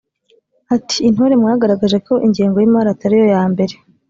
[0.75, 3.73] ati“Intore mwagaragaje ko ingengo y’imari atari yo ya mbere